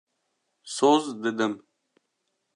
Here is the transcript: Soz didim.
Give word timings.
Soz 0.75 1.03
didim. 1.23 1.53